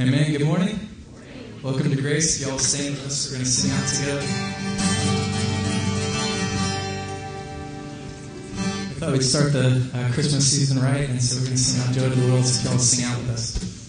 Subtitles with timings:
[0.00, 0.32] Amen.
[0.32, 0.88] Good morning.
[1.62, 2.40] Welcome to Grace.
[2.40, 3.28] Y'all stand with us.
[3.28, 4.26] We're going to sing out together.
[8.88, 11.86] I thought we'd start the uh, Christmas season right, and so we're going to sing
[11.86, 12.46] out Joy to the World.
[12.46, 13.81] So y'all sing out with us.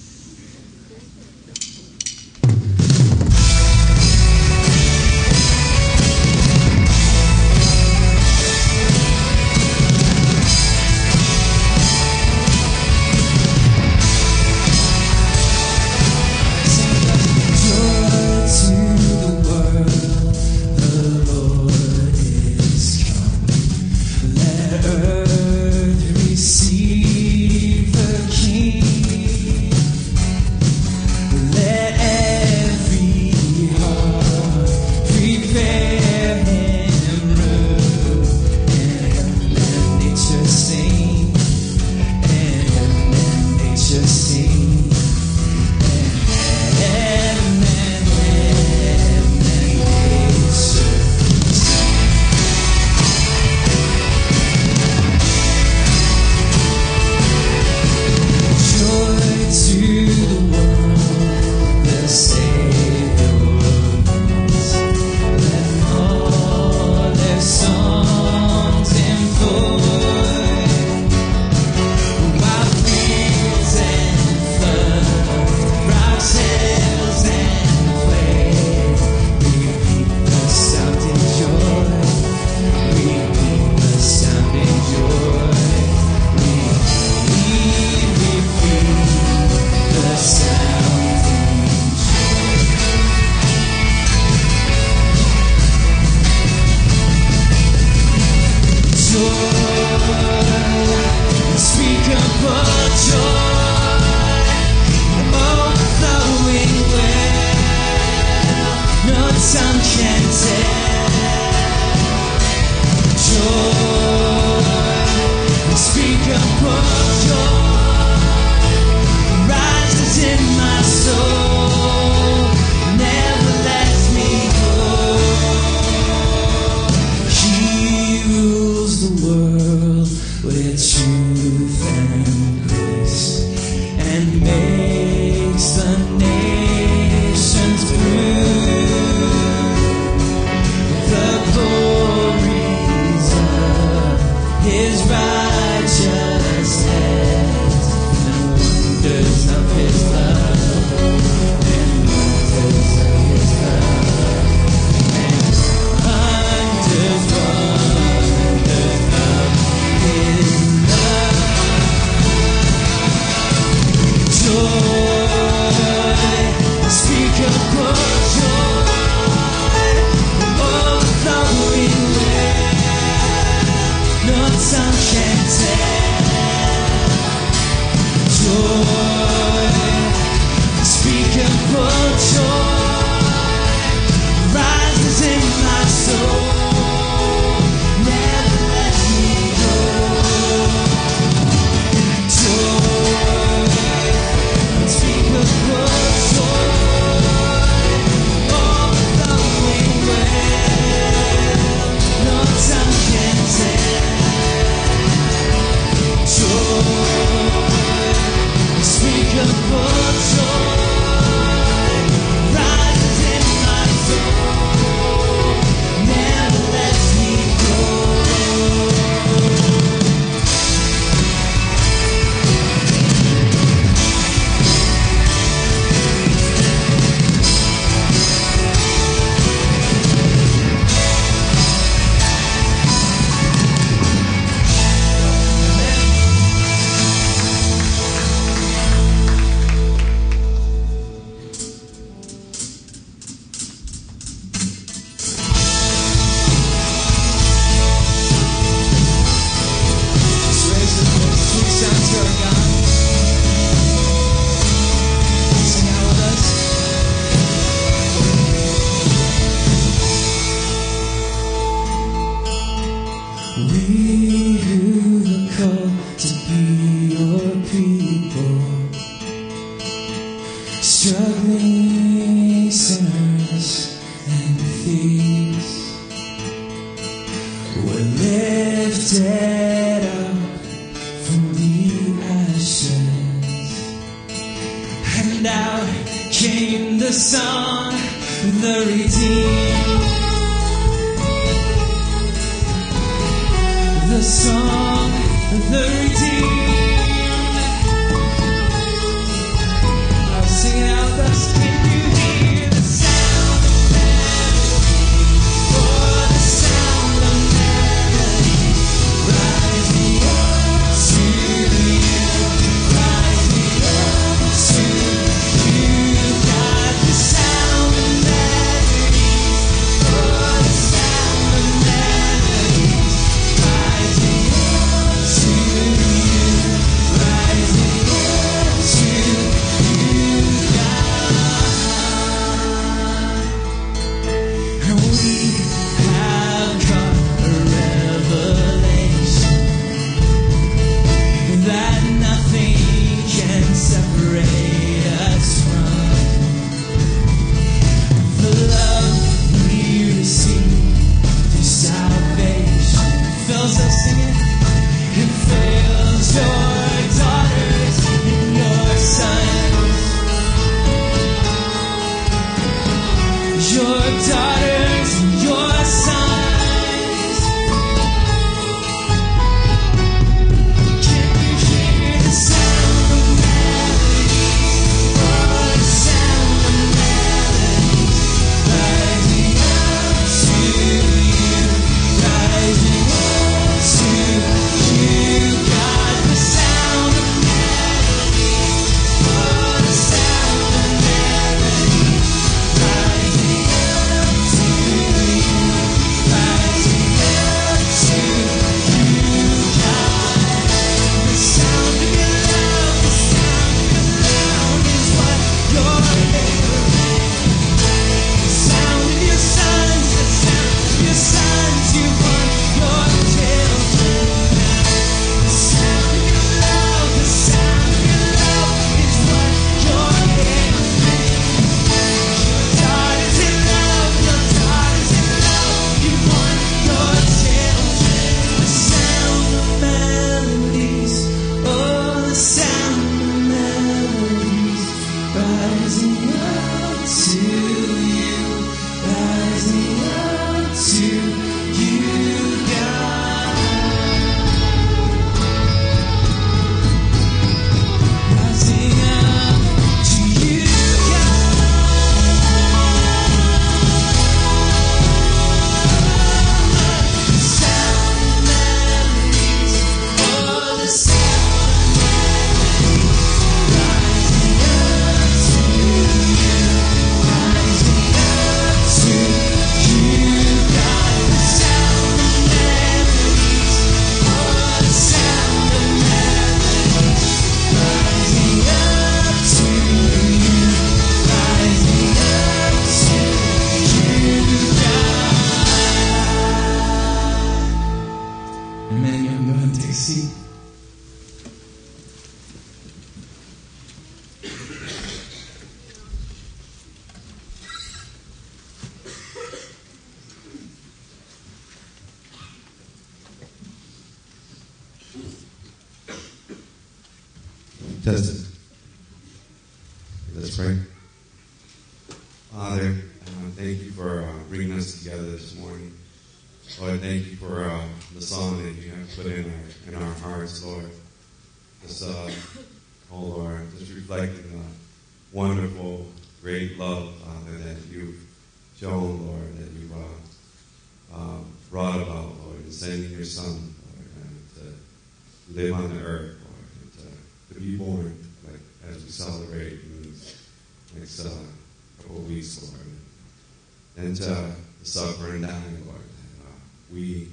[542.44, 544.52] Lord, and to the
[544.84, 545.98] suffering dying, Lord.
[546.42, 546.52] Uh,
[546.92, 547.30] we,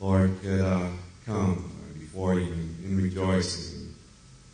[0.00, 0.88] Lord, could uh,
[1.26, 3.94] come Lord, before you in, in rejoicing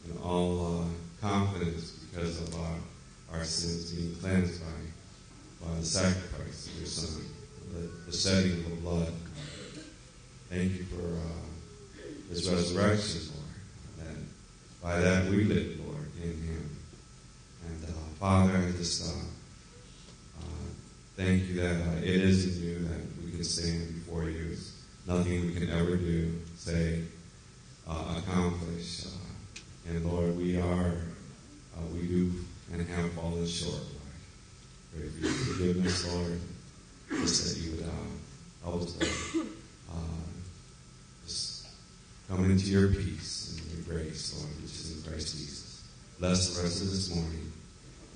[0.09, 0.85] and all uh,
[1.21, 7.23] confidence because of uh, our sins being cleansed by, by the sacrifice of your Son,
[7.73, 9.13] the, the shedding of the blood.
[10.49, 14.17] Thank you for uh, his resurrection, Lord, that
[14.83, 16.77] by that we live, Lord, in him.
[17.69, 19.01] And Father, I just
[21.21, 24.53] thank you that uh, it is in you that we can stand before you.
[24.53, 24.73] It's
[25.07, 27.03] nothing we can ever do, say,
[27.87, 29.05] uh, accomplish.
[29.05, 30.95] Uh, and Lord, we are,
[31.77, 32.33] uh, we do
[32.73, 33.91] and have fallen short, Lord.
[34.97, 36.41] Pray for your forgiveness, Lord.
[37.11, 37.87] Just that you would
[38.65, 39.47] help us, Lord.
[39.93, 39.97] Uh,
[41.27, 41.67] just
[42.29, 45.85] come into your peace and your grace, Lord, which is in Christ Jesus.
[46.19, 47.53] Bless the rest of this morning.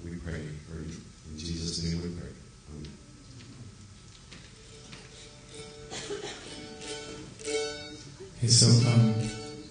[0.04, 0.96] We pray for you.
[1.32, 2.30] In Jesus' name we pray.
[8.38, 9.14] Okay, so um,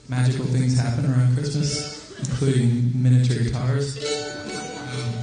[0.09, 3.97] magical things happen around Christmas, including miniature guitars.
[3.97, 5.13] Um,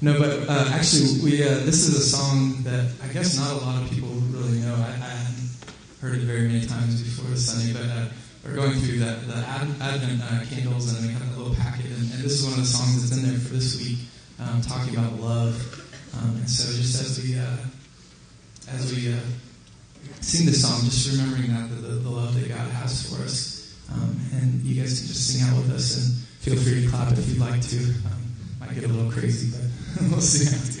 [0.00, 3.64] no, but uh, actually, we uh, this is a song that I guess not a
[3.64, 4.74] lot of people really know.
[4.74, 5.50] I, I hadn't
[6.00, 8.06] heard it very many times before Sunday, but uh,
[8.44, 9.08] we're going through the
[9.48, 12.52] Ad- Advent uh, candles, and we have a little packet, and, and this is one
[12.52, 13.98] of the songs that's in there for this week,
[14.38, 15.80] um, talking about love.
[16.22, 17.56] Um, and so, just as we uh,
[18.70, 19.18] as we uh,
[20.20, 23.76] sing this song, just remembering that the, the, love that God has for us.
[23.92, 27.12] Um, and you guys can just sing out with us and feel free to clap
[27.12, 27.78] if you'd like to.
[27.78, 30.73] Um, might get a little crazy, but we'll sing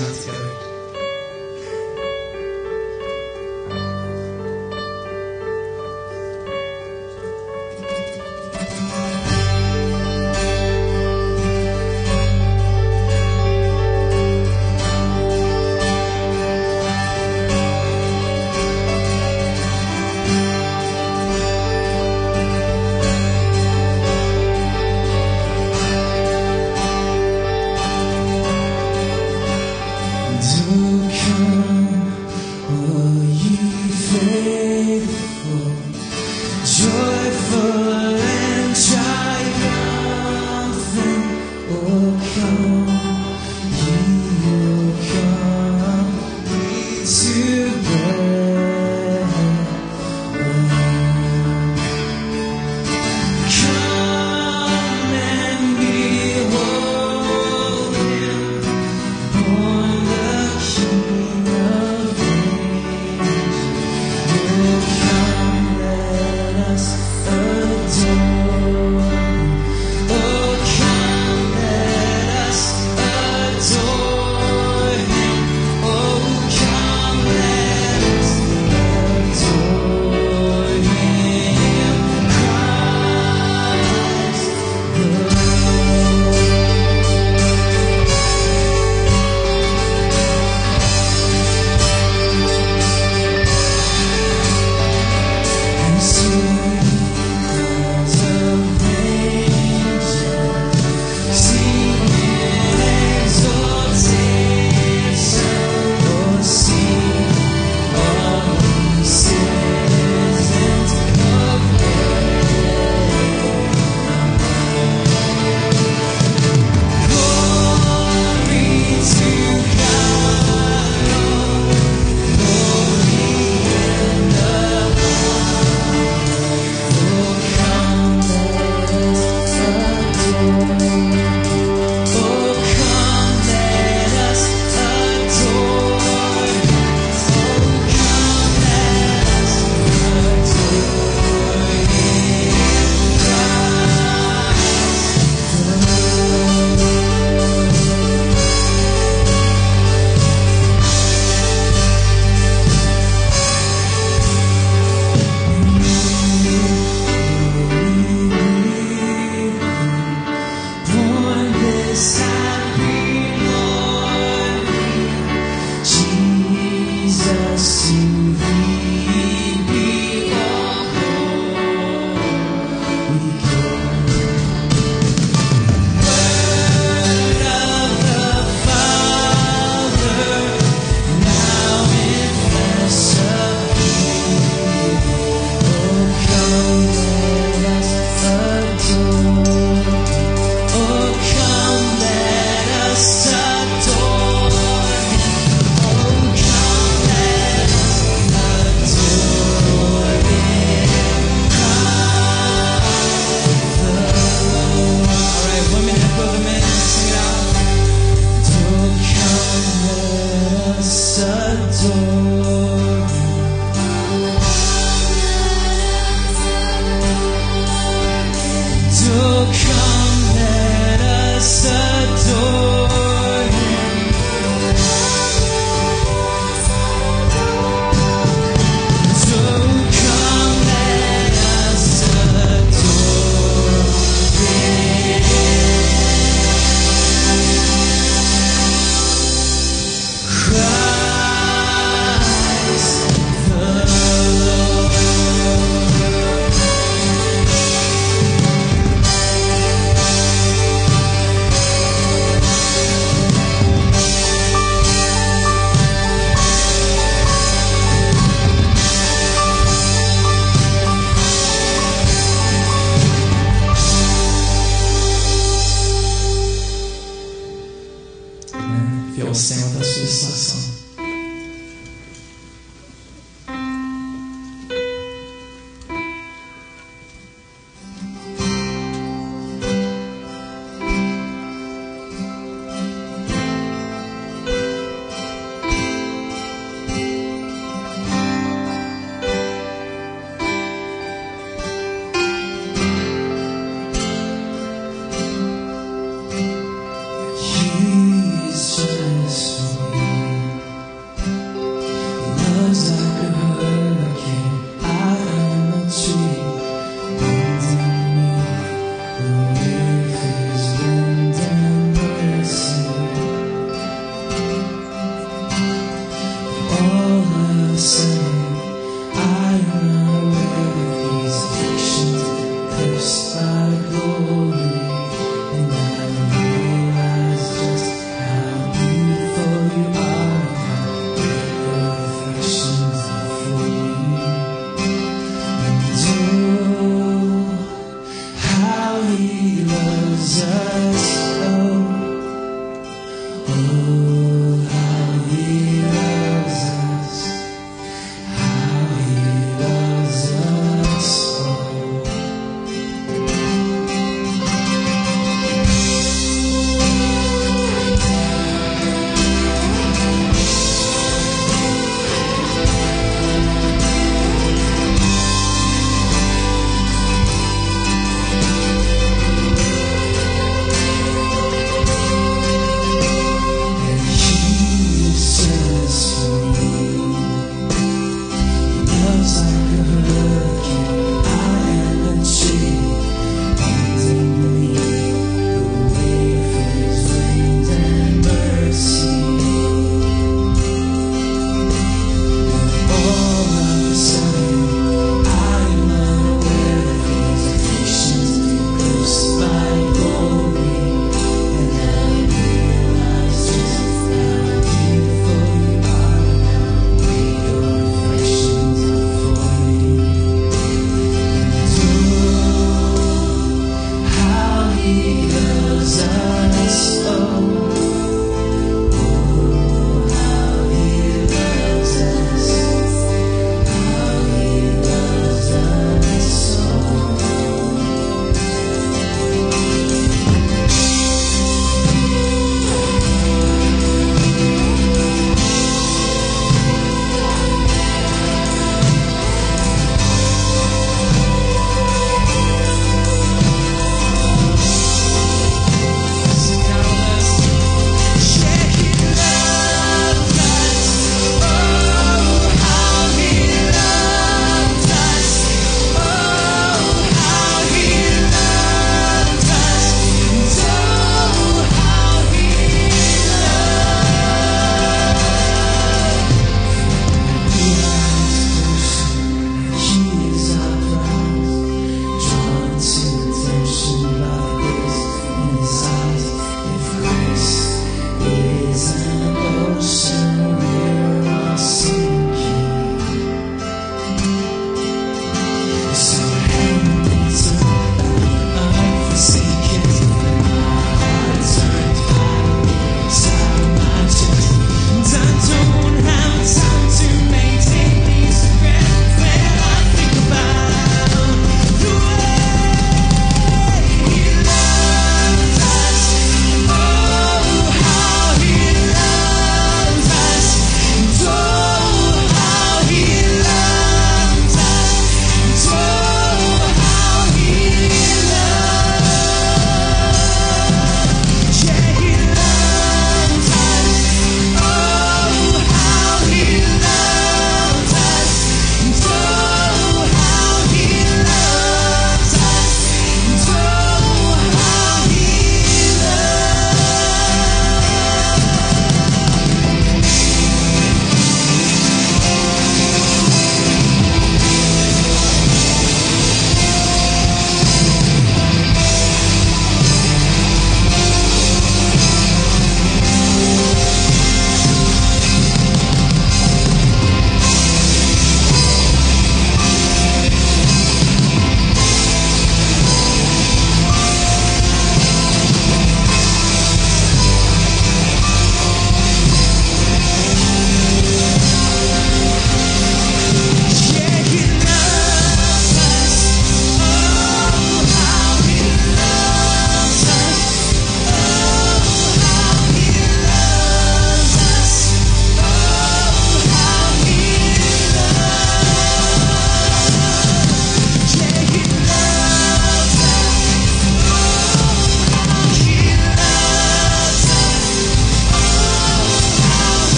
[0.00, 0.57] let's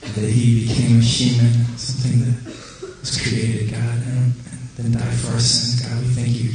[0.00, 4.32] That he became a human, something that was created, God, and,
[4.76, 5.82] then died for our sins.
[5.82, 6.50] God, we thank you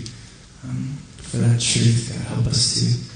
[0.63, 2.11] um, for that truth.
[2.11, 3.13] God, help us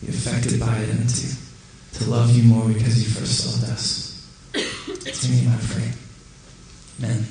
[0.00, 3.72] to be affected by it and to, to love you more because you first loved
[3.72, 4.26] us.
[4.54, 5.92] It's name I pray.
[7.00, 7.26] Amen.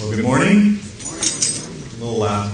[0.00, 0.78] Well, good morning.
[0.78, 2.50] A little loud.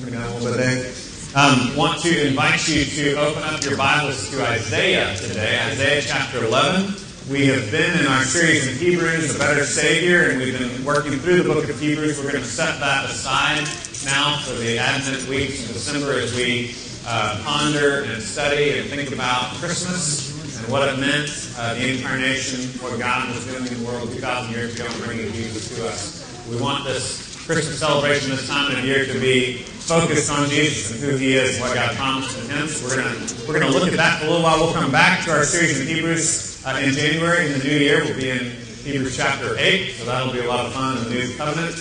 [0.00, 0.92] Turn down a little bit there.
[1.34, 6.44] Um, want to invite you to open up your Bibles to Isaiah today, Isaiah chapter
[6.44, 6.96] 11.
[7.30, 11.12] We have been in our series in Hebrews, A Better Savior, and we've been working
[11.12, 12.18] through the book of Hebrews.
[12.18, 13.68] We're going to set that aside
[14.04, 16.74] now for the Advent weeks in December as we
[17.06, 22.68] uh, ponder and study and think about Christmas and what it meant, uh, the incarnation,
[22.80, 26.48] what God was doing in the world 2,000 years ago bringing Jesus to us.
[26.50, 31.00] We want this Christmas celebration this time of year to be focused on Jesus and
[31.00, 32.68] who He is, and what God promised in Him.
[32.68, 34.58] So we're going to we're to look at that for a little while.
[34.58, 37.46] We'll come back to our series in Hebrews uh, in January.
[37.46, 38.52] In the new year, we'll be in
[38.84, 41.74] Hebrews chapter eight, so that'll be a lot of fun in the new covenant.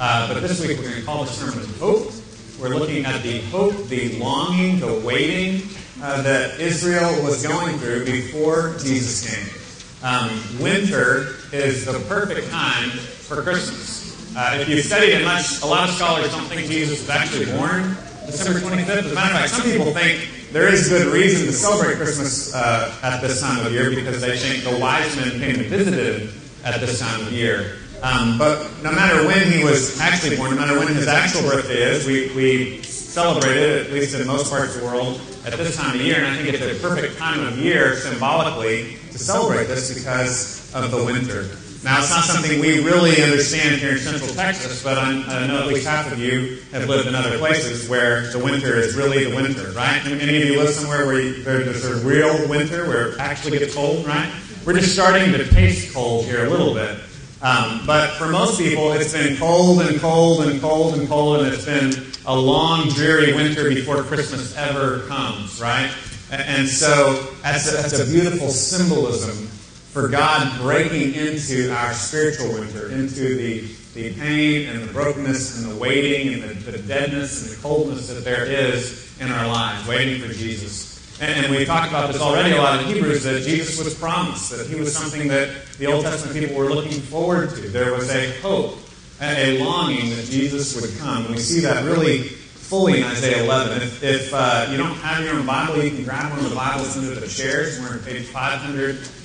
[0.00, 2.12] Uh, but this week we're going to call the sermon "Hope."
[2.60, 5.68] We're looking at the hope, the longing, the waiting
[6.02, 9.54] uh, that Israel was going through before Jesus came.
[10.02, 14.03] Um, winter is the perfect time for Christmas.
[14.36, 17.46] Uh, if you studied it much, a lot of scholars don't think Jesus was actually
[17.46, 17.94] born
[18.26, 18.88] December 25th.
[18.88, 22.52] As a matter of fact, some people think there is good reason to celebrate Christmas
[22.52, 26.30] uh, at this time of year because they think the wise men came and visited
[26.64, 27.78] at this time of year.
[28.02, 31.82] Um, but no matter when he was actually born, no matter when his actual birthday
[31.82, 35.76] is, we, we celebrate it, at least in most parts of the world, at this
[35.76, 36.24] time of year.
[36.24, 40.90] And I think it's a perfect time of year symbolically to celebrate this because of
[40.90, 41.48] the winter.
[41.84, 45.60] Now, it's not something we really understand here in Central Texas, but I'm, I know
[45.60, 49.24] at least half of you have lived in other places where the winter is really
[49.24, 50.00] the winter, right?
[50.06, 53.74] And many of you live somewhere where there's a real winter where it actually gets
[53.74, 54.32] cold, right?
[54.64, 57.00] We're just starting to taste cold here a little bit.
[57.42, 61.52] Um, but for most people, it's been cold and cold and cold and cold, and
[61.52, 61.92] it's been
[62.24, 65.92] a long, dreary winter before Christmas ever comes, right?
[66.30, 69.50] And so that's a, that's a beautiful symbolism
[69.94, 73.60] for God breaking into our spiritual winter, into the,
[73.94, 78.08] the pain and the brokenness and the waiting and the, the deadness and the coldness
[78.08, 81.20] that there is in our lives, waiting for Jesus.
[81.20, 84.50] And, and we talked about this already a lot in Hebrews that Jesus was promised,
[84.50, 87.60] that he was something that the Old Testament people were looking forward to.
[87.68, 88.78] There was a hope,
[89.20, 91.26] a longing that Jesus would come.
[91.26, 93.80] And we see that really fully in Isaiah 11.
[93.80, 96.56] If, if uh, you don't have your own Bible, you can grab one of the
[96.56, 97.78] Bibles under the chairs.
[97.78, 98.26] We're on page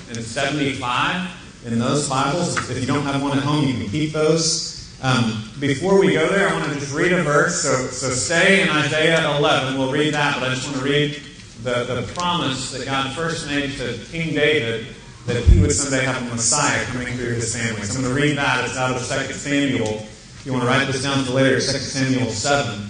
[0.09, 2.57] 575 in those Bibles.
[2.71, 4.91] If you don't have one at home, you can keep those.
[5.03, 7.61] Um, before we go there, I want to just read a verse.
[7.61, 9.77] So, so stay in Isaiah 11.
[9.77, 11.21] We'll read that, but I just want to read
[11.61, 14.87] the, the promise that God first made to King David
[15.27, 17.83] that he would someday have a Messiah coming through his family.
[17.83, 18.65] So I'm going to read that.
[18.65, 19.89] It's out of 2 Samuel.
[19.89, 22.89] If you want to write this down for later, 2 Samuel 7.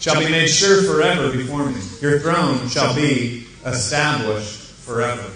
[0.00, 1.80] shall be made sure forever before me.
[2.00, 5.30] Your throne shall be established forever.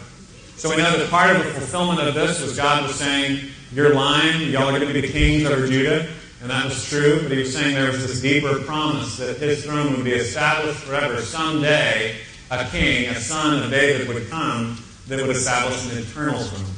[0.57, 3.95] So we know that part of the fulfillment of this was God was saying, Your
[3.95, 6.09] line, y'all are going to be kings over Judah.
[6.41, 9.65] And that was true, but he was saying there was this deeper promise that his
[9.65, 11.21] throne would be established forever.
[11.21, 12.17] Someday,
[12.51, 16.75] a king, a son of David, would come that would establish an eternal throne.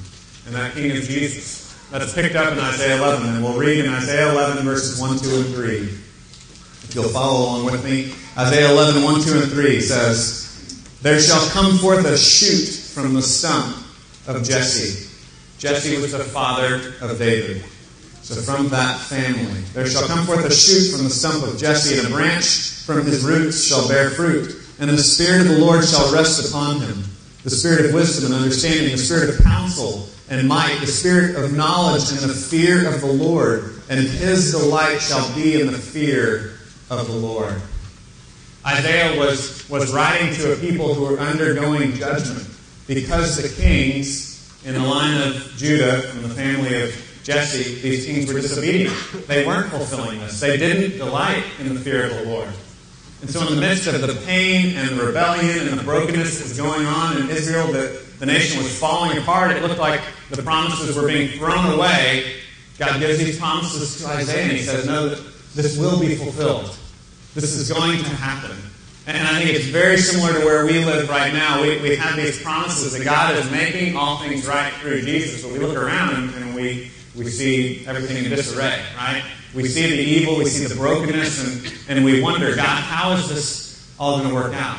[0.46, 1.76] And that king is Jesus.
[1.90, 5.36] That's picked up in Isaiah 11, and we'll read in Isaiah 11, verses 1, 2,
[5.36, 5.98] and 3.
[6.94, 11.78] You'll follow along with me, Isaiah 11, 1, 2, and 3 says, There shall come
[11.78, 13.76] forth a shoot from the stump
[14.26, 15.08] of Jesse.
[15.58, 17.64] Jesse was the father of David.
[18.22, 21.98] So from that family, there shall come forth a shoot from the stump of Jesse,
[21.98, 22.46] and a branch
[22.84, 24.56] from his roots shall bear fruit.
[24.80, 27.04] And the Spirit of the Lord shall rest upon him
[27.44, 31.52] the Spirit of wisdom and understanding, the Spirit of counsel and might, the Spirit of
[31.54, 33.80] knowledge and the fear of the Lord.
[33.88, 36.52] And his delight shall be in the fear
[36.90, 37.60] of the Lord.
[38.66, 42.46] Isaiah was, was writing to a people who were undergoing judgment
[42.86, 44.30] because the kings
[44.64, 48.94] in the line of Judah, from the family of Jesse, these kings were disobedient.
[49.26, 50.40] They weren't fulfilling this.
[50.40, 52.48] They didn't delight in the fear of the Lord.
[53.22, 56.48] And so, in the midst of the pain and the rebellion and the brokenness that
[56.48, 60.00] was going on in Israel, that the nation was falling apart, it looked like
[60.30, 62.36] the promises were being thrown away.
[62.78, 65.14] God gives these promises to Isaiah, and he says, No,
[65.54, 66.76] this will be fulfilled.
[67.34, 68.56] This is going to happen.
[69.06, 71.62] And I think it's very similar to where we live right now.
[71.62, 75.52] We, we have these promises that God is making all things right through Jesus, but
[75.52, 79.22] we look around and, we, we see everything in disarray, right?
[79.54, 83.28] We see the evil, we see the brokenness, and, and we wonder, God, how is
[83.28, 84.78] this all going to work out?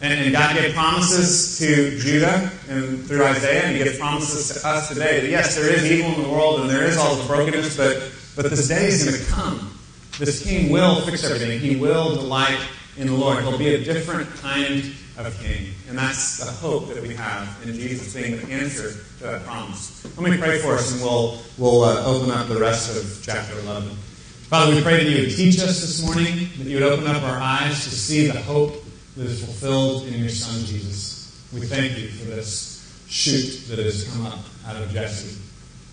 [0.00, 4.68] And, and God gave promises to Judah and through Isaiah, and He gives promises to
[4.68, 7.26] us today that yes, there is evil in the world and there is all the
[7.26, 9.75] brokenness, but, but this day is going to come.
[10.18, 11.60] This king will fix everything.
[11.60, 12.58] He will delight
[12.96, 13.42] in the Lord.
[13.42, 14.82] He'll be a different kind
[15.18, 15.74] of king.
[15.88, 20.06] And that's the hope that we have in Jesus being the answer to that promise.
[20.18, 23.58] Let me pray for us and we'll, we'll uh, open up the rest of chapter
[23.60, 23.90] 11.
[23.90, 27.22] Father, we pray that you would teach us this morning, that you would open up
[27.22, 28.82] our eyes to see the hope
[29.16, 31.46] that is fulfilled in your Son, Jesus.
[31.52, 35.38] We thank you for this shoot that has come up out of Jesse,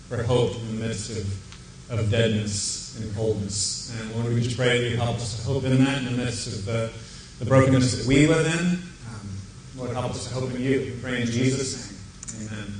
[0.08, 3.98] for hope in the midst of, of deadness and coldness.
[3.98, 6.10] And Lord, we just pray that you help us to hope in that in the
[6.24, 6.90] midst of the,
[7.38, 8.78] the brokenness that we live in.
[9.08, 9.28] Um,
[9.76, 10.80] Lord, help us to hope in you.
[10.80, 11.90] We pray in Jesus'
[12.40, 12.48] name.
[12.48, 12.74] Amen.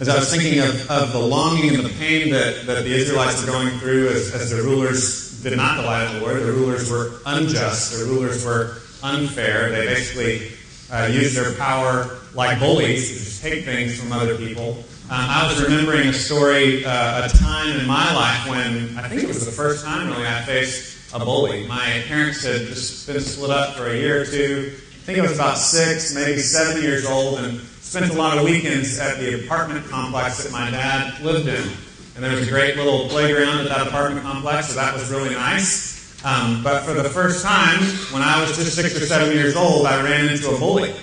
[0.00, 3.40] As I was thinking of, of the longing and the pain that, that the Israelites
[3.40, 6.90] were going through as, as their rulers did not delight in the Lord, their rulers
[6.90, 9.70] were unjust, their rulers were unfair.
[9.70, 10.52] They basically
[10.90, 14.84] uh, used their power like bullies to just take things from other people.
[15.10, 19.22] Um, I was remembering a story, uh, a time in my life when I think
[19.22, 21.66] it was the first time really I faced a bully.
[21.66, 24.72] My parents had just been split up for a year or two.
[24.74, 28.44] I think I was about six, maybe seven years old, and spent a lot of
[28.44, 31.68] weekends at the apartment complex that my dad lived in.
[32.14, 35.34] And there was a great little playground at that apartment complex, so that was really
[35.34, 36.24] nice.
[36.24, 39.84] Um, but for the first time, when I was just six or seven years old,
[39.84, 40.94] I ran into a bully.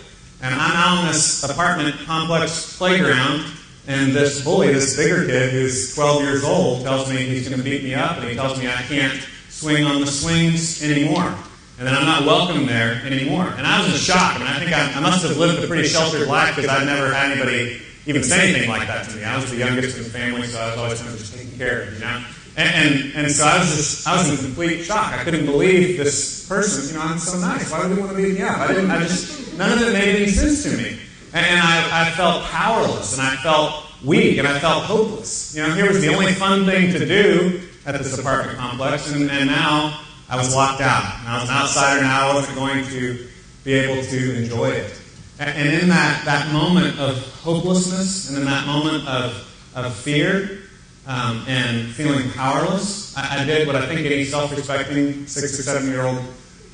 [0.42, 3.44] And I'm in this apartment complex playground,
[3.90, 7.64] and this bully, this bigger kid who's 12 years old, tells me he's going to
[7.64, 11.36] beat me up, and he tells me I can't swing on the swings anymore.
[11.80, 13.48] And then I'm not welcome there anymore.
[13.58, 14.36] And I was in shock.
[14.36, 16.86] I mean, I think I, I must have lived a pretty sheltered life because I've
[16.86, 19.24] never had anybody even say anything like that to me.
[19.24, 21.58] I was the youngest in the family, so I was always kind of just taken
[21.58, 22.24] care of, you know?
[22.58, 25.14] And, and, and so I was just, I was in complete shock.
[25.14, 27.72] I couldn't believe this person, you know, I'm so nice.
[27.72, 28.58] Why would they want to beat me up?
[28.58, 31.00] I didn't, I just, none of it made any sense to me.
[31.34, 35.56] And, I, I felt powerless, and I felt weak, and I felt hopeless.
[35.56, 39.30] You know, here was the only fun thing to do at this apartment complex, and,
[39.30, 41.20] and now I was locked out.
[41.20, 42.32] And I was an outsider now.
[42.32, 43.28] I wasn't going to
[43.64, 45.02] be able to enjoy it.
[45.40, 50.64] And in that, that moment of hopelessness and in that moment of, of fear
[51.08, 55.64] um, and feeling powerless, I, I, did what I think any self respecting six or
[55.64, 56.22] seven year old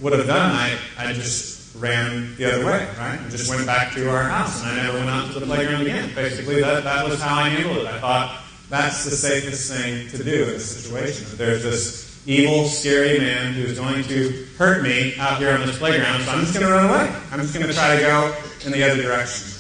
[0.02, 0.52] would have done.
[0.52, 3.20] I, I just ran the other way, right?
[3.20, 5.82] And just went back to our house and I never went out to the playground
[5.82, 6.14] again.
[6.16, 7.86] Basically, that, that was how I handled it.
[7.86, 11.28] I thought that's the safest thing to do in this situation.
[11.38, 16.24] There's this evil, scary man who's going to hurt me out here on this playground,
[16.24, 17.16] so I'm just going to run away.
[17.32, 19.52] I'm just going to try to go in the other direction.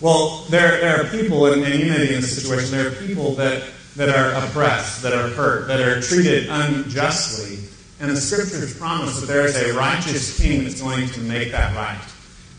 [0.00, 3.06] Well, there, there are people, and, and you may be in this situation, there are
[3.06, 3.64] people that,
[3.96, 7.58] that are oppressed, that are hurt, that are treated unjustly.
[8.00, 11.76] And the scriptures promise that there is a righteous king that's going to make that
[11.76, 12.00] right.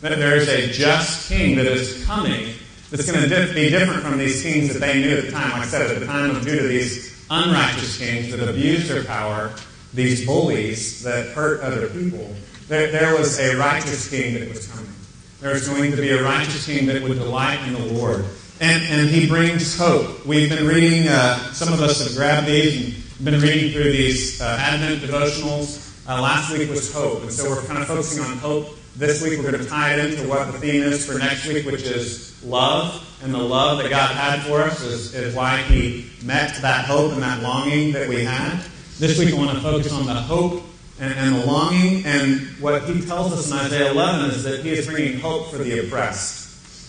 [0.02, 2.54] That there is a just king that is coming
[2.92, 5.52] that's going to be different from these kings that they knew at the time.
[5.52, 9.52] Like I said, at the time of Judah, these unrighteous kings that abused their power,
[9.94, 12.36] these bullies that hurt other people.
[12.68, 14.92] There, there was a righteous king that was coming.
[15.40, 18.26] There was going to be a righteous king that would delight in the Lord.
[18.60, 20.26] And, and he brings hope.
[20.26, 24.58] We've been reading, uh, some of us have grabbed these been reading through these uh,
[24.60, 25.88] Advent devotionals.
[26.10, 27.22] Uh, last week was hope.
[27.22, 28.76] And so we're kind of focusing on hope.
[28.96, 31.64] This week we're going to tie it into what the theme is for next week,
[31.68, 33.08] which is love.
[33.22, 37.14] And the love that God had for us is, is why he met that hope
[37.14, 38.60] and that longing that we had.
[38.98, 40.64] This week I want to focus on the hope
[41.00, 42.04] and, and, the longing.
[42.06, 45.60] And what he tells us in Isaiah 11 is that he is bringing hope for
[45.60, 46.40] the oppressed.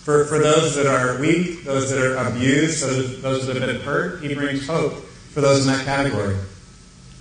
[0.06, 3.82] For, for those that are weak, those that are abused, those, those that have been
[3.82, 4.94] hurt, he brings hope
[5.32, 6.36] for those in that category.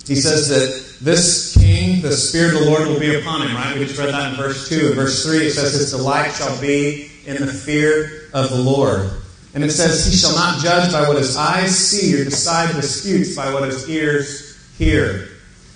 [0.06, 3.78] He says that this king the Spirit of the Lord will be upon him, right?
[3.78, 4.88] We just read that in verse 2.
[4.88, 9.10] In verse 3, it says, His delight shall be in the fear of the Lord.
[9.54, 13.36] And it says, He shall not judge by what his eyes see or decide disputes
[13.36, 15.28] by what his ears hear.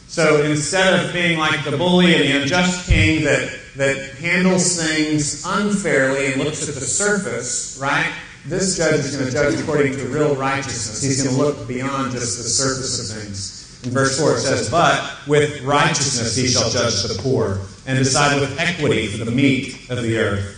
[0.08, 5.44] So instead of being like the bully and the unjust king that, that handles things
[5.46, 8.12] unfairly and looks at the surface, right?
[8.46, 11.02] This judge is going to judge according to real righteousness.
[11.02, 13.84] He's going to look beyond just the surface of things.
[13.84, 18.40] In verse 4 it says, But with righteousness he shall judge the poor, and decide
[18.40, 20.52] with equity for the meek of the earth.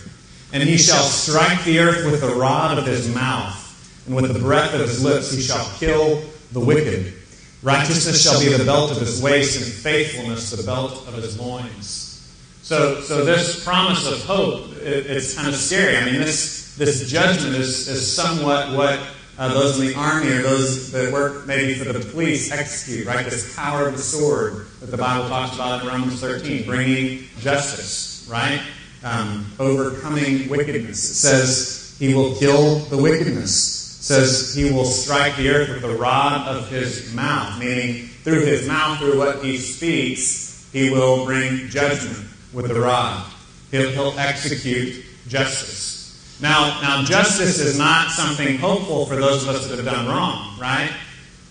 [0.53, 3.55] And he shall strike the earth with the rod of his mouth,
[4.05, 6.21] and with the breath of his lips he shall kill
[6.51, 7.13] the wicked.
[7.63, 12.08] Righteousness shall be the belt of his waist, and faithfulness the belt of his loins.
[12.69, 15.97] So, so this promise of hope, it, it's kind of scary.
[15.97, 18.99] I mean, this, this judgment is, is somewhat what
[19.39, 23.25] uh, those in the army or those that work maybe for the police execute, right?
[23.25, 28.27] This power of the sword that the Bible talks about in Romans 13, bringing justice,
[28.29, 28.61] right?
[29.03, 31.09] Um, overcoming wickedness.
[31.09, 35.81] It says he will kill the wickedness It says he will strike the earth with
[35.81, 41.25] the rod of his mouth, meaning through his mouth, through what he speaks, he will
[41.25, 43.25] bring judgment with the rod.
[43.71, 46.37] He'll, he'll execute justice.
[46.41, 50.57] Now, now, justice is not something hopeful for those of us that have done wrong,
[50.59, 50.89] right?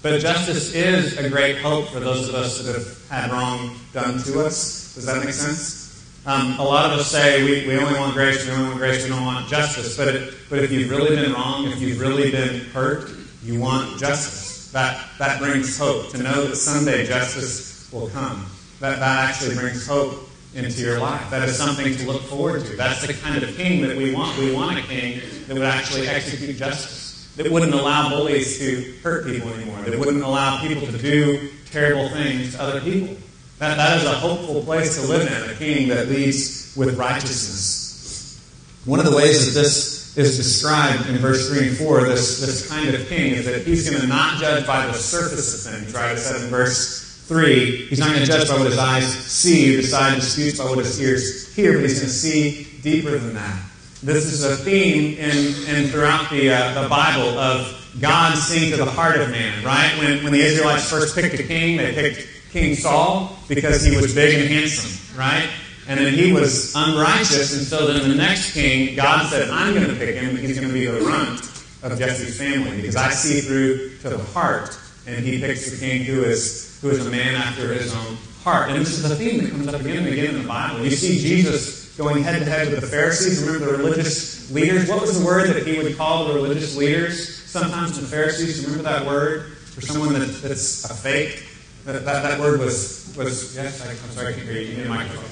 [0.00, 4.18] But justice is a great hope for those of us that have had wrong done
[4.22, 4.94] to us.
[4.94, 5.78] Does that make sense?
[6.24, 9.02] Um, a lot of us say we, we only want grace, we only want grace,
[9.02, 9.96] we don't want justice.
[9.96, 13.10] But, it, but if you've really been wrong, if you've really been hurt,
[13.42, 14.70] you want justice.
[14.72, 18.46] That, that brings hope to know that someday justice will come.
[18.80, 21.30] That, that actually brings hope into your life.
[21.30, 22.76] That is something to look forward to.
[22.76, 24.38] That's the kind of king that we want.
[24.38, 29.26] We want a king that would actually execute justice, that wouldn't allow bullies to hurt
[29.26, 33.16] people anymore, that wouldn't allow people to do terrible things to other people.
[33.58, 38.40] That, that is a hopeful place to live in, a king that leads with righteousness.
[38.84, 42.68] One of the ways that this is described in verse 3 and 4, this, this
[42.68, 45.92] kind of king, is that he's going to not judge by the surface of things,
[45.92, 46.12] right?
[46.12, 49.76] It says in verse 3, he's not going to judge by what his eyes see,
[49.76, 53.62] decide disputes by what his ears hear, but he's going to see deeper than that.
[54.02, 58.76] This is a theme in, in throughout the, uh, the Bible of God seeing to
[58.76, 59.92] the heart of man, right?
[59.98, 64.14] When, when the Israelites first picked a king, they picked King Saul because he was
[64.14, 65.50] big and handsome, right?
[65.86, 69.86] And then he was unrighteous, and so then the next king, God said, I'm going
[69.86, 71.40] to pick him, he's going to be the runt
[71.82, 74.78] of Jesse's family because I see through to the heart.
[75.06, 78.70] And he picks the king who is, who is a man after his own heart.
[78.70, 80.84] And this is a theme that comes up again and again in the Bible.
[80.84, 83.44] You see Jesus going head to head with the Pharisees.
[83.44, 84.88] Remember the religious leaders?
[84.88, 87.42] What was the word that he would call the religious leaders?
[87.44, 91.44] Sometimes the Pharisees, remember that word for someone that, that's a fake?
[91.84, 94.88] That, that, that word was, was yes, I, am sorry, I can't hear you the
[94.88, 95.24] microphone.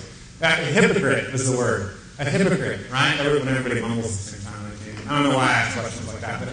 [0.43, 1.97] A hypocrite was the word.
[2.19, 3.19] A hypocrite, right?
[3.21, 4.57] When everybody mumbles at the same time.
[5.09, 6.49] I don't know why I ask questions like that, but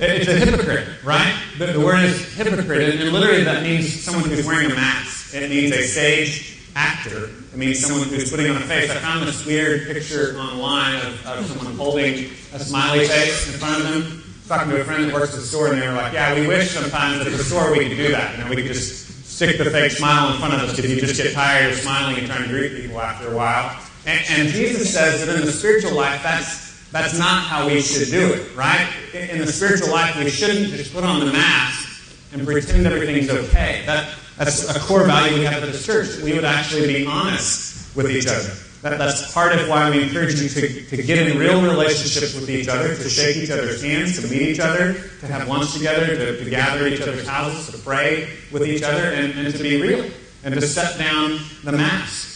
[0.00, 1.34] it's a hypocrite, right?
[1.58, 5.34] The, the word is hypocrite, and, literally that means someone who's wearing a mask.
[5.34, 7.24] It means a stage actor.
[7.24, 8.90] It means someone who's putting on a face.
[8.90, 13.82] I found this weird picture online of, of someone holding a smiley face in front
[13.82, 14.22] of them.
[14.46, 16.46] Talking to a friend that works at the store, and they were like, "Yeah, we
[16.46, 18.38] wish sometimes at the store we could do that.
[18.38, 21.00] You know, we could just stick the fake smile in front of us because you
[21.00, 23.76] just get tired of smiling and trying to greet people after a while."
[24.06, 28.08] And, and Jesus says that in the spiritual life, that's that's not how we should
[28.10, 28.88] do it, right?
[29.12, 31.86] In the spiritual life, we shouldn't just put on the mask
[32.32, 33.82] and pretend everything's okay.
[33.86, 36.22] That, that's a core value we have at this church.
[36.22, 38.54] We would actually be honest with each other.
[38.82, 42.48] That, that's part of why we encourage you to, to get in real relationships with
[42.48, 46.06] each other, to shake each other's hands, to meet each other, to have lunch together,
[46.06, 49.62] to, to gather at each other's houses, to pray with each other, and, and to
[49.62, 50.08] be real,
[50.44, 52.35] and to set down the mask.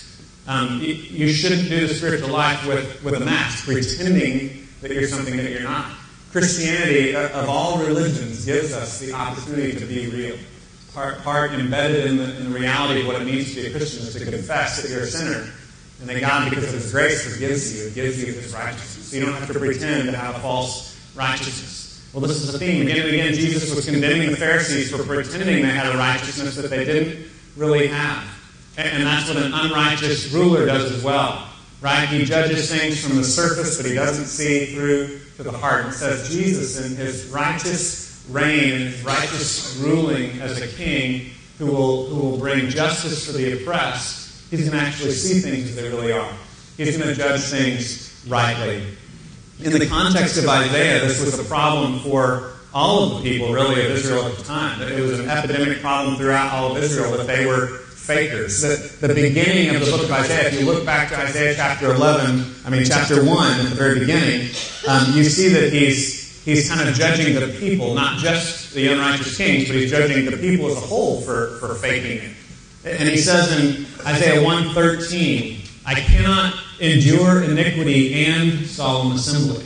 [0.51, 5.07] Um, you, you shouldn't do the spiritual life with, with a mask, pretending that you're
[5.07, 5.93] something that you're not.
[6.33, 10.37] Christianity, uh, of all religions, gives us the opportunity to be real.
[10.93, 13.71] Part, part embedded in the, in the reality of what it means to be a
[13.71, 15.53] Christian is to confess that you're a sinner
[16.01, 19.09] and that God, because of His grace, forgives you, gives you His righteousness.
[19.09, 22.11] So you don't have to pretend to have a false righteousness.
[22.13, 22.89] Well, this is the theme.
[22.89, 26.71] Again and again, Jesus was condemning the Pharisees for pretending they had a righteousness that
[26.71, 28.40] they didn't really have.
[28.77, 31.47] And that's what an unrighteous ruler does as well.
[31.81, 32.07] Right?
[32.07, 35.87] He judges things from the surface, but he doesn't see through to the heart.
[35.87, 42.07] And says Jesus, in his righteous reign, his righteous ruling as a king, who will,
[42.07, 45.89] who will bring justice for the oppressed, he's going to actually see things as they
[45.89, 46.33] really are.
[46.77, 48.87] He's going to judge things rightly.
[49.63, 53.85] In the context of Isaiah, this was a problem for all of the people, really,
[53.85, 54.81] of Israel at the time.
[54.81, 57.81] It was an epidemic problem throughout all of Israel that they were
[58.15, 58.61] fakers.
[58.61, 61.95] The, the beginning of the book of Isaiah, if you look back to Isaiah chapter
[61.95, 64.49] 11, I mean, chapter 1 at the very beginning,
[64.89, 69.37] um, you see that he's, he's kind of judging the people, not just the unrighteous
[69.37, 72.37] kings, but he's judging the people as a whole for, for faking it.
[72.85, 79.65] And he says in Isaiah 113, I cannot endure iniquity and solemn assembly.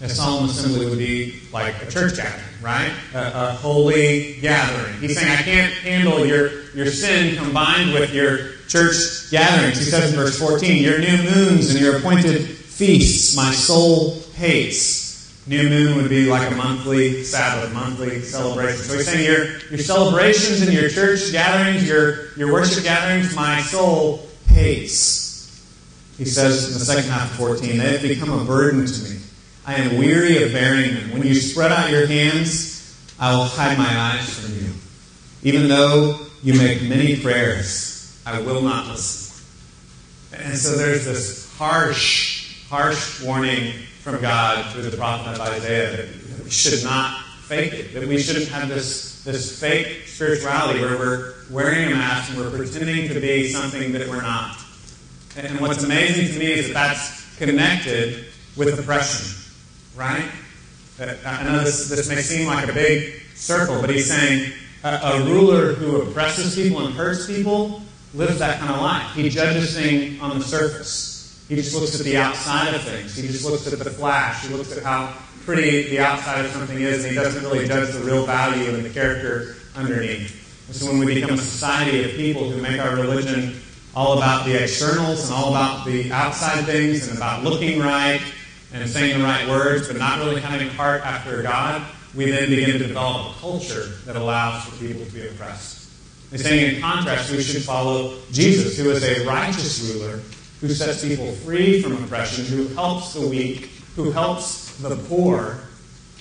[0.00, 2.92] A solemn assembly would be like a church gathering, right?
[3.14, 4.94] A, a, holy gathering.
[5.00, 9.78] He's saying, I can't handle your, your sin combined with your church gatherings.
[9.78, 15.08] He says in verse 14, Your new moons and your appointed feasts my soul hates.
[15.48, 18.84] New moon would be like a monthly Sabbath, monthly celebration.
[18.84, 23.62] So he's saying, Your, your celebrations and your church gatherings, your, your worship gatherings, my
[23.62, 25.26] soul hates.
[26.18, 29.18] He says in the second half of 14, They have become a burden to me.
[29.68, 31.10] I am weary of bearing them.
[31.12, 34.72] When you spread out your hands, I will hide my eyes from you.
[35.42, 39.44] Even though you make many prayers, I will not listen.
[40.32, 46.48] And so there's this harsh, harsh warning from God through the prophet Isaiah that we
[46.48, 51.92] should not fake it, that we shouldn't have this, this fake spirituality where we're wearing
[51.92, 54.56] a mask and we're pretending to be something that we're not.
[55.36, 59.37] And what's amazing to me is that that's connected with oppression
[59.98, 60.30] right?
[61.00, 64.52] Uh, I know this, this may seem like a big circle, but he's saying
[64.84, 67.82] a, a, ruler who oppresses people and hurts people
[68.14, 69.12] lives that kind of life.
[69.14, 71.44] He judges things on the surface.
[71.48, 73.16] He just looks at the outside of things.
[73.16, 74.46] He just looks at the flash.
[74.46, 77.92] He looks at how pretty the outside of something is, and he doesn't really judge
[77.92, 80.66] the real value and the character underneath.
[80.68, 83.60] And so when we become a society of people who make our religion
[83.96, 88.20] all about the externals and all about the outside things and about looking right
[88.72, 92.72] and saying the right words, but not really having heart after God, we then begin
[92.72, 95.90] to develop a culture that allows for people to be oppressed.
[96.30, 100.20] He's saying, in contrast, we should follow Jesus, who is a righteous ruler
[100.60, 105.60] who sets people free from oppression, who helps the weak, who helps the poor,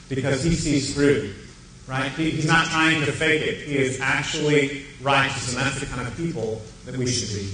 [0.09, 1.33] because he sees through.
[1.87, 2.11] Right?
[2.11, 3.67] He, he's not trying to fake it.
[3.67, 7.53] He is actually righteous, and that's the kind of people that we should be.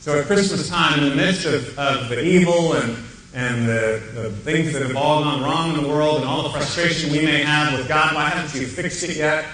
[0.00, 2.96] So at Christmas time, in the midst of, of the evil and
[3.32, 6.50] and the, the things that have all gone wrong in the world and all the
[6.50, 9.44] frustration we may have with God, why haven't you fixed it yet?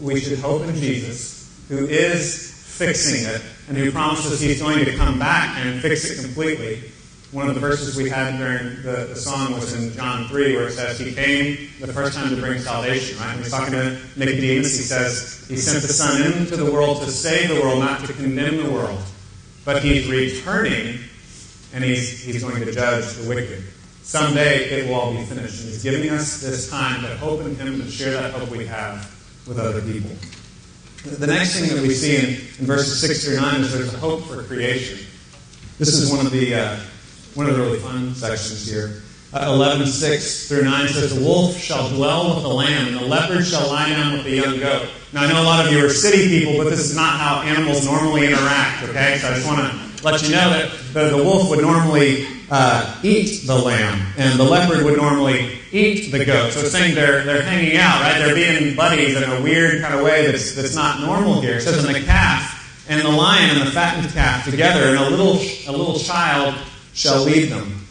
[0.00, 4.96] We should hope in Jesus, who is fixing it and who promises he's going to
[4.96, 6.90] come back and fix it completely.
[7.32, 10.68] One of the verses we had during the, the song was in John 3, where
[10.68, 13.28] it says he came the first time to bring salvation, right?
[13.28, 17.10] When he's talking to Nicodemus, he says he sent the Son into the world to
[17.10, 19.00] save the world, not to condemn the world.
[19.64, 20.98] But he's returning
[21.72, 23.62] and he's, he's going to judge the wicked.
[24.02, 25.60] Someday it will all be finished.
[25.60, 28.66] And he's giving us this time to hope in him and share that hope we
[28.66, 29.10] have
[29.46, 30.10] with other people.
[31.04, 32.24] The next thing that we see in,
[32.60, 34.98] in verses 6 through 9 is there's a hope for creation.
[35.78, 36.76] This is one of the, uh,
[37.34, 39.02] one of the really fun sections here.
[39.32, 43.06] Uh, 11, 6 through 9 says, The wolf shall dwell with the lamb, and the
[43.06, 44.88] leopard shall lie down with the young goat.
[45.12, 47.40] Now, I know a lot of you are city people, but this is not how
[47.42, 49.18] animals normally interact, okay?
[49.18, 53.00] So I just want to let you know that the, the wolf would normally uh,
[53.02, 56.52] eat the lamb, and the leopard would normally eat the goat.
[56.52, 58.18] So it's saying they're, they're hanging out, right?
[58.18, 61.56] They're being buddies in a weird kind of way that's, that's not normal here.
[61.56, 65.10] It says, And the calf and the lion and the fattened calf together, and a
[65.10, 66.54] little, a little child
[66.92, 67.86] shall lead them.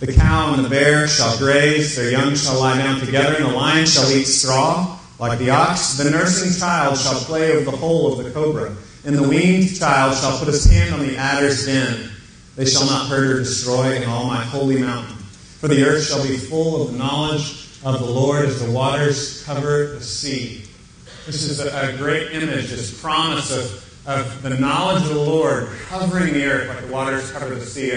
[0.00, 3.52] The cow and the bear shall graze, their young shall lie down together, and the
[3.52, 5.96] lion shall eat straw like the ox.
[5.96, 10.16] The nursing child shall play over the hole of the cobra, and the weaned child
[10.16, 12.10] shall put his hand on the adder's den.
[12.56, 15.16] They shall not hurt or destroy in all my holy mountain.
[15.16, 19.42] For the earth shall be full of the knowledge of the Lord as the waters
[19.44, 20.64] cover the sea.
[21.26, 26.32] This is a, great image, this promise of, of the knowledge of the Lord covering
[26.34, 27.96] the earth like the waters cover the sea.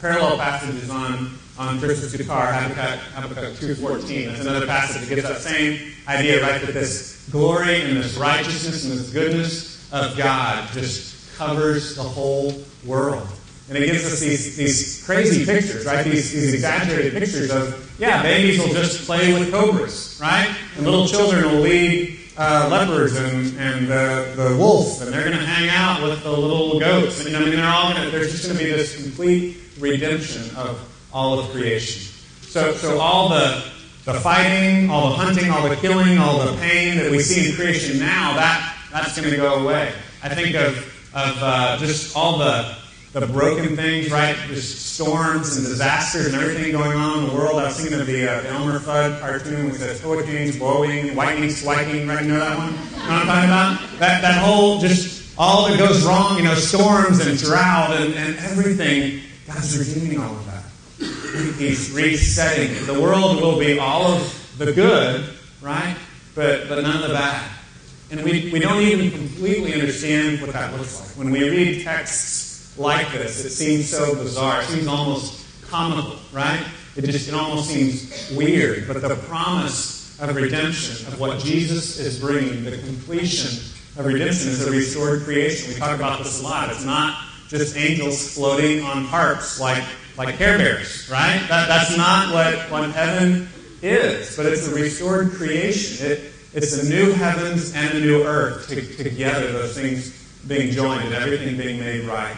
[0.00, 4.26] Parallel passages on, on Christmas Dukar, Habakkuk, Habakkuk 2.14.
[4.26, 6.60] That's another passage that gives that same idea, right?
[6.62, 12.54] That this glory and this righteousness and this goodness of God just covers the whole
[12.86, 13.28] world.
[13.68, 16.04] And it gives us these, these crazy pictures, right?
[16.04, 20.54] These, these exaggerated pictures of, yeah, babies will just play with cobras, right?
[20.76, 25.38] And little children will lead uh, leopards and, and the, the wolf, and they're going
[25.38, 27.24] to hang out with the little goats.
[27.24, 30.80] And, I mean, they're all to, there's just going to be this complete redemption of
[31.12, 32.02] all of creation.
[32.42, 33.64] So, so all the,
[34.04, 37.56] the fighting, all the hunting, all the killing, all the pain that we see in
[37.56, 39.92] creation now, that, that's going to go away.
[40.22, 40.76] I think of,
[41.14, 42.81] of uh, just all the,
[43.20, 44.34] the broken things, right?
[44.48, 47.60] Just storms and disasters and everything going on in the world.
[47.60, 51.50] I was thinking of the, uh, the Elmer Fudd cartoon with the hurricanes blowing, lightning
[51.50, 52.22] striking, right?
[52.22, 52.72] You know that one?
[52.72, 53.98] You know what I'm talking about?
[53.98, 58.36] That, that whole just all that goes wrong, you know, storms and drought and, and
[58.38, 60.64] everything, God's redeeming all of that.
[61.58, 62.86] He's resetting it.
[62.86, 65.28] The world will be all of the good,
[65.60, 65.96] right?
[66.34, 67.50] But, but none of the bad.
[68.10, 71.10] And we, we don't even completely understand what that looks like.
[71.18, 72.41] When we read texts
[72.76, 74.62] like this, it seems so bizarre.
[74.62, 76.64] It seems almost comical, right?
[76.96, 78.86] It just it almost seems weird.
[78.86, 83.50] But the promise of redemption, of what Jesus is bringing, the completion
[83.98, 85.72] of redemption is a restored creation.
[85.72, 86.70] We talk about this a lot.
[86.70, 87.18] It's not
[87.48, 89.84] just angels floating on harps like,
[90.16, 91.44] like Care Bears, right?
[91.48, 93.48] That, that's not what, what heaven
[93.82, 96.06] is, but it's a restored creation.
[96.12, 101.04] It, it's a new heavens and a new earth to, together, those things being joined
[101.04, 102.36] and everything being made right.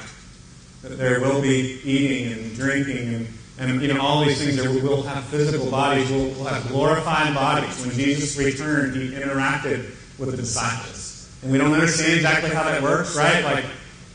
[0.85, 3.29] There will be eating and drinking and,
[3.59, 4.57] and you know all these things.
[4.57, 6.11] There will have physical bodies.
[6.11, 7.81] We'll, we'll have glorified bodies.
[7.81, 12.83] When Jesus returned, he interacted with the disciples, and we don't understand exactly how that
[12.83, 13.43] works, right?
[13.43, 13.65] Like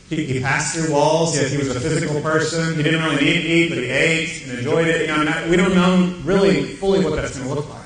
[0.08, 2.76] he, he passed through walls, yet he was a physical person.
[2.76, 5.02] He didn't really need to eat, but he ate and enjoyed it.
[5.02, 7.80] You know, we don't know really fully what that's going to look like.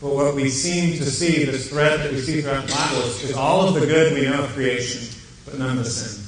[0.00, 3.24] But what we seem to see, this thread that we see throughout the Bible, is,
[3.24, 5.08] is all of the good we know of creation,
[5.44, 6.22] but none of the sin.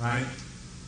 [0.00, 0.24] Right?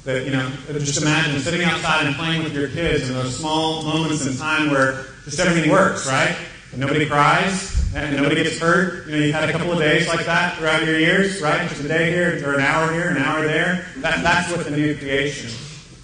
[0.09, 3.83] That, you know, just imagine sitting outside and playing with your kids in those small
[3.83, 6.35] moments in time where just everything works, right?
[6.73, 9.05] And nobody cries, and nobody gets hurt.
[9.07, 11.69] You know, you've had a couple of days like that throughout your years, right?
[11.69, 13.85] Just a day here, or an hour here, an hour there.
[13.99, 15.51] That, that's what the new creation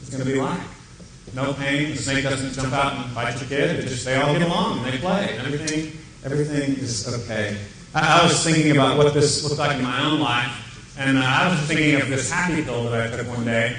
[0.02, 0.60] is going to be like.
[1.32, 1.92] No pain.
[1.92, 3.78] The snake doesn't jump out and bite your kid.
[3.78, 7.56] It just they all get along and they play, and everything everything is okay.
[7.94, 10.63] I, I was thinking about what this looked like in my own life,
[10.98, 13.76] and uh, I was thinking of this happy pill that I took one day.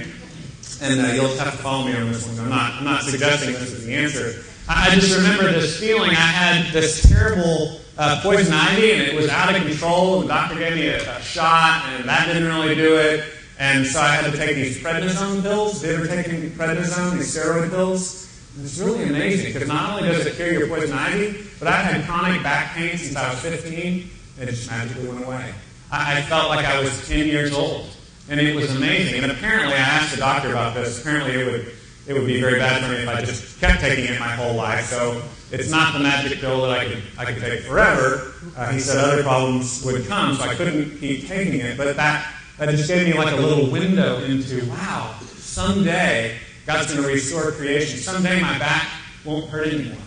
[0.82, 2.38] And uh, you'll have to follow me on this one.
[2.39, 4.43] I'm not, I'm not suggesting this is the answer.
[4.68, 6.09] I, I just remember this feeling.
[6.11, 10.16] I had this terrible uh, poison ivy, and it was out of control.
[10.16, 13.24] And the doctor gave me a, a shot, and that didn't really do it.
[13.57, 15.82] And so I had to take these prednisone pills.
[15.82, 18.24] Have you ever prednisone, these steroid pills?
[18.61, 22.05] It's really amazing because not only does it cure your poison ivy, but I've had
[22.05, 24.09] chronic back pain since I was 15,
[24.39, 25.53] and it just magically went away.
[25.96, 27.88] I, I felt like I was 10 years old,
[28.30, 29.24] and it was amazing.
[29.24, 31.00] And apparently, I asked the doctor about this.
[31.02, 31.72] Apparently, it would
[32.08, 34.54] it would be very bad for me if I just kept taking it my whole
[34.54, 34.86] life.
[34.86, 38.34] So it's not the magic pill that I could I could take forever.
[38.56, 41.78] Uh, he said other problems would come, so I couldn't keep taking it.
[41.78, 47.04] But that that just gave me like a little window into wow, someday God's going
[47.04, 47.98] to restore creation.
[48.00, 48.88] Someday my back
[49.24, 49.98] won't hurt anymore.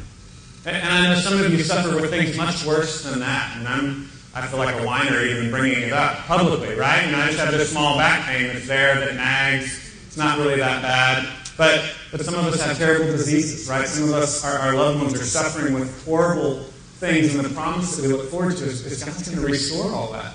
[0.67, 3.57] And, and I know some of you suffer with things much worse than that.
[3.57, 7.03] And I'm I feel like a whiner even bringing it up publicly, right?
[7.03, 9.95] And I just have this small back pain that's there that nags.
[10.07, 11.29] It's not really that bad.
[11.57, 13.87] But, but some of us have terrible diseases, right?
[13.89, 16.63] Some of us, our, our loved ones are suffering with horrible
[16.99, 19.93] things, and the promise that we look forward to is, is God's going to restore
[19.93, 20.35] all that.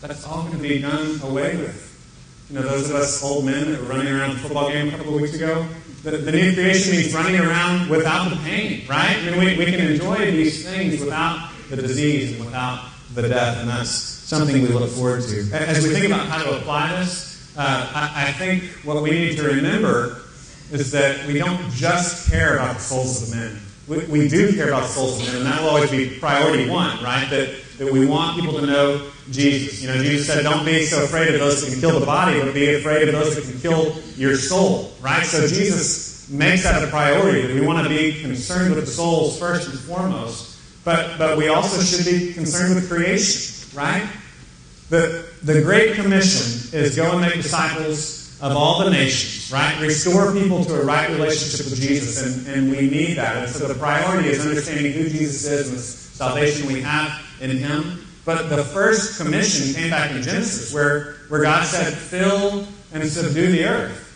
[0.00, 1.88] That's all going to be done away with.
[2.48, 4.96] You know, those of us old men that were running around the football game a
[4.96, 5.66] couple of weeks ago,
[6.02, 9.16] the, the new creation means running around without the pain, right?
[9.16, 13.58] I mean, we, we can enjoy these things without the disease and without the death,
[13.58, 15.50] and that's something we look forward to.
[15.52, 19.36] As we think about how to apply this, uh, I, I think what we need
[19.36, 20.22] to remember
[20.70, 23.60] is that we don't just care about the souls of men.
[23.88, 26.70] We, we do care about the souls of men, and that will always be priority
[26.70, 27.28] one, right?
[27.30, 29.82] That, that we want people to know Jesus.
[29.82, 32.40] You know, Jesus said, don't be so afraid of those that can kill the body,
[32.40, 35.26] but be afraid of those that can kill your soul, right?
[35.26, 39.36] So Jesus makes that a priority, that we want to be concerned with the souls
[39.38, 40.49] first and foremost.
[40.90, 44.04] But, but we also should be concerned with creation, right?
[44.88, 49.80] The, the Great Commission is go and make disciples of all the nations, right?
[49.80, 53.36] Restore people to a right relationship with Jesus, and, and we need that.
[53.36, 57.56] And so the priority is understanding who Jesus is and the salvation we have in
[57.56, 58.04] Him.
[58.24, 63.52] But the first commission came back in Genesis, where, where God said, Fill and subdue
[63.52, 64.08] the earth.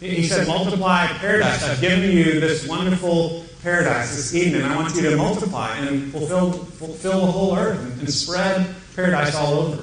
[0.00, 1.62] He said, Multiply paradise.
[1.62, 6.10] I've given you this wonderful paradise, this Eden, and I want you to multiply and
[6.12, 9.82] fulfill, fulfill the whole earth and, and spread paradise all over.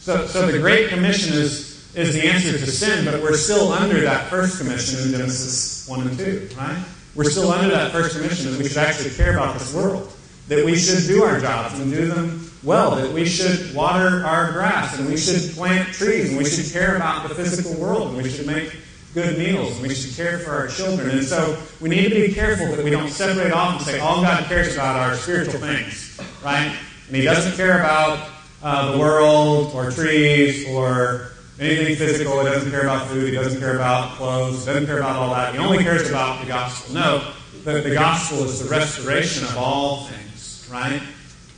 [0.00, 4.00] So, so the Great Commission is, is the answer to sin, but we're still under
[4.02, 6.84] that first commission in Genesis 1 and 2, right?
[7.14, 10.12] We're still under that first commission that we should actually care about this world,
[10.48, 14.52] that we should do our jobs and do them well, that we should water our
[14.52, 18.22] grass and we should plant trees and we should care about the physical world and
[18.22, 18.76] we should make
[19.16, 21.08] good meals we should care for our children.
[21.08, 24.20] And so we need to be careful that we don't separate off and say all
[24.20, 26.76] God cares about are spiritual things, right?
[27.06, 28.28] And He doesn't care about
[28.62, 32.40] uh, the world or trees or anything physical.
[32.40, 33.30] He doesn't care about food.
[33.30, 34.60] He doesn't care about clothes.
[34.60, 35.54] He doesn't care about all that.
[35.54, 36.96] He only cares about the gospel.
[36.96, 37.32] No,
[37.64, 41.00] the, the gospel is the restoration of all things, right?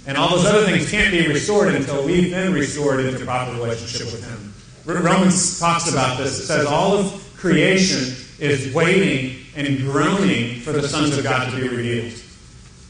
[0.07, 4.13] And all those other things can't be restored until we've been restored into proper relationship
[4.13, 4.55] with Him.
[4.87, 6.39] Romans talks about this.
[6.39, 11.57] It says all of creation is waiting and groaning for the sons of God to
[11.57, 12.13] be revealed.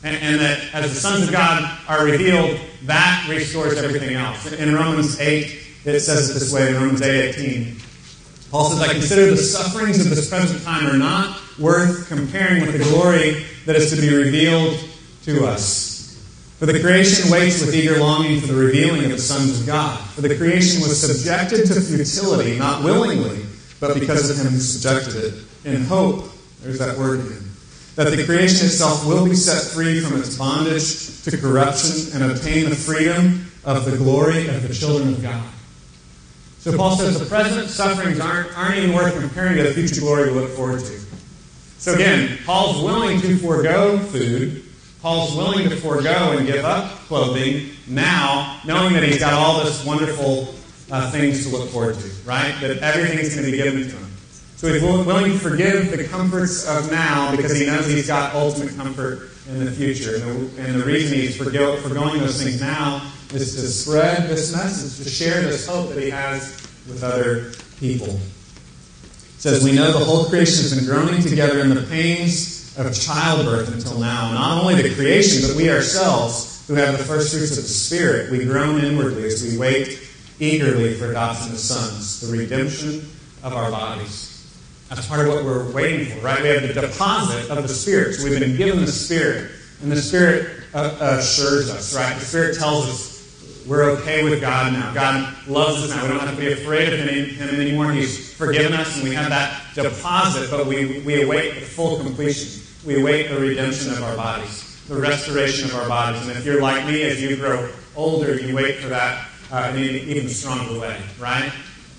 [0.03, 4.51] And, and, that as the sons of God are revealed, that restores everything else.
[4.53, 5.45] In Romans 8,
[5.85, 7.77] it says it this way in Romans 8 18.
[8.51, 12.73] Paul says, I consider the sufferings of this present time are not worth comparing with
[12.73, 14.79] the glory that is to be revealed
[15.25, 15.89] to us.
[16.59, 19.99] For the creation waits with eager longing for the revealing of the sons of God.
[20.11, 23.45] For the creation was subjected to futility, not willingly,
[23.81, 26.31] but because of him who subjected it, in hope,
[26.63, 27.45] there's that word again,
[27.97, 32.69] that the creation itself will be set free from its bondage to corruption and obtain
[32.69, 35.45] the freedom of the glory of the children of God.
[36.59, 40.33] So Paul says the present sufferings aren't, aren't even worth comparing to the future glory
[40.33, 41.01] we look forward to.
[41.79, 44.65] So again, Paul's willing to forego food.
[45.01, 49.85] Paul's willing to forego and give up clothing now, knowing that he's got all this
[49.85, 50.55] wonderful
[50.91, 52.55] uh, things to look forward to, right?
[52.61, 54.09] That everything's going to be given to him.
[54.57, 58.75] So he's willing to forgive the comforts of now because he knows he's got ultimate
[58.77, 60.17] comfort in the future.
[60.17, 64.53] And the, and the reason he's forgo, foregoing those things now is to spread this
[64.53, 66.57] message, to share this hope that he has
[66.89, 68.09] with other people.
[68.09, 72.93] It says, We know the whole creation has been groaning together in the pains of
[72.93, 74.33] childbirth until now.
[74.33, 78.33] Not only the creation, but we ourselves, who have the first fruits of the Spirit,
[78.33, 80.08] we groan inwardly as we wait
[80.41, 83.09] eagerly for adoption as sons, the redemption
[83.43, 84.35] of our bodies.
[84.89, 86.43] That's part of what we're waiting for, right?
[86.43, 88.15] We have the deposit of the Spirit.
[88.15, 89.51] So we've been given the Spirit.
[89.83, 92.15] And the Spirit uh, assures us, right?
[92.15, 94.95] The Spirit tells us we're okay with God now.
[94.95, 96.03] God loves us now.
[96.03, 97.93] We don't have to be afraid of Him, him anymore.
[97.93, 102.63] He's forgiven us, and we have that deposit, but we, we await the full completion.
[102.87, 106.27] We await the redemption of our bodies, the restoration of our bodies.
[106.27, 109.83] And if you're like me, as you grow older, you wait for that uh, in
[109.83, 111.53] an even stronger way, right?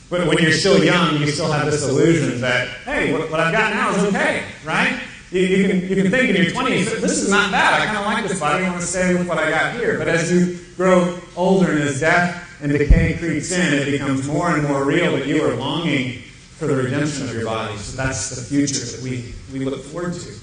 [0.09, 3.53] But when you're still young, you still have this illusion that, hey, what, what I've
[3.53, 4.99] got now is okay, right?
[5.31, 7.79] You, you, can, you can think in your 20s, this is not bad.
[7.79, 8.65] I kind of like this body.
[8.65, 9.99] I want to stay with what I got here.
[9.99, 14.49] But as you grow older and as death and decay creeps in, it becomes more
[14.49, 16.23] and more real that you are longing
[16.57, 17.77] for the redemption of your body.
[17.77, 20.33] So that's the future that we, we look forward to.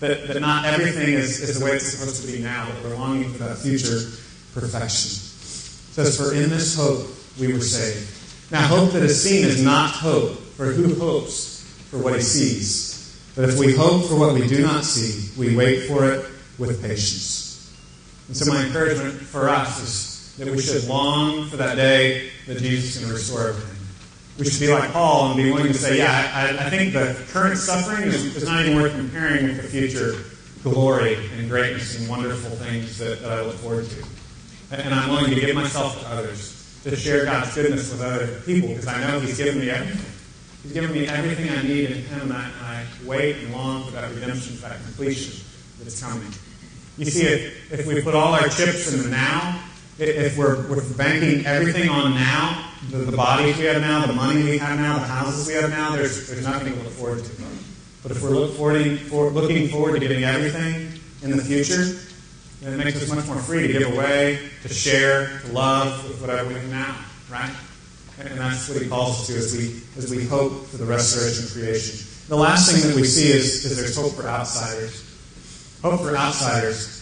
[0.00, 2.96] That, that not everything is, is the way it's supposed to be now, but we're
[2.96, 4.12] longing for that future
[4.52, 5.27] perfection.
[6.04, 7.08] Says, For in this hope
[7.40, 8.52] we were saved.
[8.52, 13.20] Now, hope that is seen is not hope, for who hopes for what he sees?
[13.34, 16.24] But if we hope for what we do not see, we wait for it
[16.56, 17.74] with patience.
[18.28, 22.58] And so, my encouragement for us is that we should long for that day that
[22.58, 23.76] Jesus can restore everything.
[24.38, 27.20] We should be like Paul and be willing to say, Yeah, I, I think the
[27.32, 30.14] current suffering is, is, not even worth comparing with the future
[30.62, 34.17] glory and greatness and wonderful things that, that I look forward to.
[34.70, 38.68] And I'm willing to give myself to others to share God's goodness with other people
[38.68, 40.12] because I know He's given me everything.
[40.62, 43.92] He's given me everything I need in Him, and I, I wait and long for
[43.92, 45.42] that redemption, for that completion
[45.78, 46.30] that's coming.
[46.98, 49.62] You see, if, if we put all our chips in the now,
[49.98, 54.42] if we're, we're banking everything on now, the, the bodies we have now, the money
[54.42, 57.30] we have now, the houses we have now, there's, there's nothing to look forward to.
[58.02, 61.98] But if we're look forward, for, looking forward to getting everything in the future,
[62.62, 66.48] it makes us much more free to give away, to share, to love with whatever
[66.48, 66.96] we have now,
[67.30, 67.54] right?
[68.20, 71.44] And that's what he calls us to as we, as we hope for the restoration
[71.44, 72.04] of creation.
[72.28, 75.04] The last thing that we see is, is there's hope for outsiders.
[75.82, 76.96] Hope for outsiders.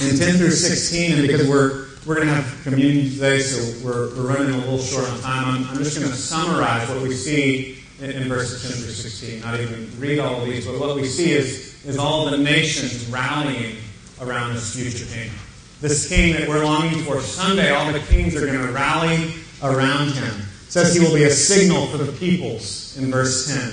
[0.00, 4.14] In 10 through 16, and because we're, we're going to have communion today, so we're,
[4.14, 7.12] we're running a little short on time, I'm, I'm just going to summarize what we
[7.14, 9.40] see in, in verses 10 through 16.
[9.40, 13.06] Not even read all of these, but what we see is, is all the nations
[13.06, 13.76] rallying
[14.20, 15.30] around this future king.
[15.80, 17.20] This king that we're longing for.
[17.20, 20.24] Someday all the kings are going to rally around him.
[20.24, 23.72] It says he will be a signal for the peoples in verse 10.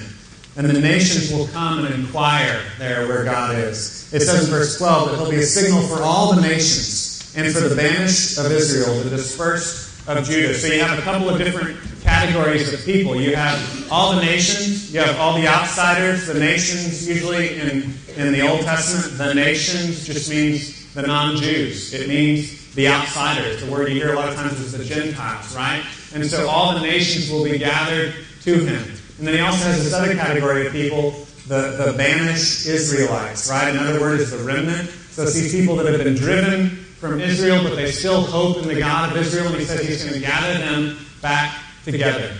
[0.57, 4.13] And the nations will come and inquire there where God is.
[4.13, 7.51] It says in verse 12 that he'll be a signal for all the nations and
[7.53, 10.53] for the banished of Israel, the dispersed of Judah.
[10.53, 13.15] So you have a couple of different categories of people.
[13.15, 18.33] You have all the nations, you have all the outsiders, the nations, usually in, in
[18.33, 21.93] the Old Testament, the nations just means the non Jews.
[21.93, 23.63] It means the outsiders.
[23.63, 25.83] The word you hear a lot of times is the Gentiles, right?
[26.13, 28.83] And so all the nations will be gathered to him.
[29.19, 31.11] And then he also has this other category of people,
[31.47, 33.69] the, the banished Israelites, right?
[33.69, 34.89] Another word is the remnant.
[34.89, 38.67] So it's these people that have been driven from Israel, but they still hope in
[38.67, 42.31] the God of Israel, and he says he's going to gather them back together.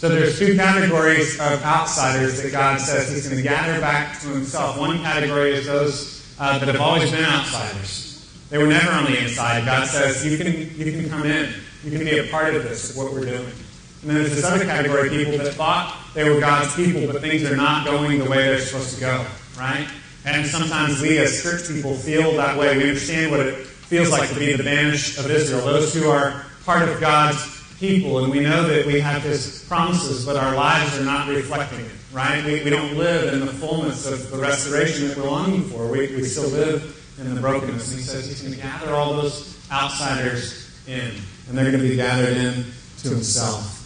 [0.00, 4.28] So there's two categories of outsiders that God says He's going to gather back to
[4.28, 4.78] Himself.
[4.78, 8.34] One category is those uh, that have always been outsiders.
[8.48, 9.66] They were never on the inside.
[9.66, 11.52] God says you can you can come in.
[11.84, 13.44] You can be a part of this, of what we're doing.
[13.44, 17.20] And then there's this other category of people that thought they were God's people, but
[17.20, 19.26] things are not going the way they're supposed to go,
[19.58, 19.86] right?
[20.24, 22.76] And sometimes we as church people feel that way.
[22.76, 26.46] We understand what it feels like to be the banished of Israel, those who are
[26.64, 30.96] part of God's people, and we know that we have His promises, but our lives
[30.96, 32.44] are not reflecting it, right?
[32.44, 35.88] We, we don't live in the fullness of the restoration that we're longing for.
[35.88, 37.90] We, we still live in the brokenness.
[37.90, 41.10] And He says He's going to gather all those outsiders in,
[41.48, 42.66] and they're going to be gathered in
[42.98, 43.76] to Himself.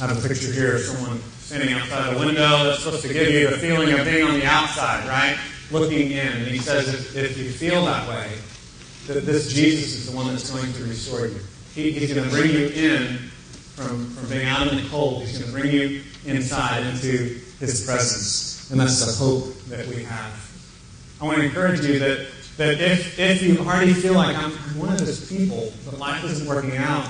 [0.00, 3.30] I have a picture here of someone standing outside a window that's supposed to give
[3.30, 5.36] you the feeling of being on the outside, right?
[5.72, 6.28] Looking in.
[6.28, 8.30] And he says, if, if you feel that way,
[9.14, 11.38] that this Jesus is the one that's going to restore you.
[11.74, 13.18] He, he's going to bring you in
[13.76, 15.22] from, from being out in the cold.
[15.22, 18.70] He's going to bring you inside into his presence.
[18.70, 20.42] And that's the hope that we have.
[21.20, 22.26] I want to encourage you that,
[22.56, 26.24] that if, if you already feel like I'm, I'm one of those people, but life
[26.24, 27.08] isn't working out,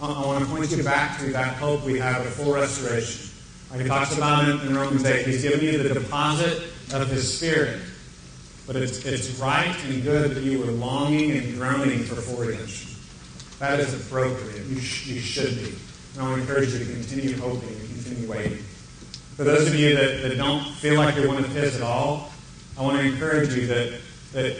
[0.00, 3.30] I, I want to point you back to that hope we have of full restoration.
[3.70, 5.24] Like he talks about it in Romans 8.
[5.24, 6.58] He's given you the deposit
[6.92, 7.80] of his spirit.
[8.66, 12.90] But it's, it's right and good that you are longing and groaning for redemption.
[13.58, 14.66] That is appropriate.
[14.66, 15.74] You, sh- you should be.
[16.14, 18.58] And I want to encourage you to continue hoping and continue waiting.
[19.36, 22.30] For those of you that, that don't feel like you're one of his at all,
[22.78, 24.00] I want to encourage you that,
[24.32, 24.56] that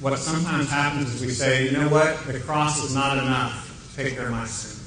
[0.00, 4.02] what sometimes happens is we say, you know what, the cross is not enough to
[4.02, 4.82] take care of my sin.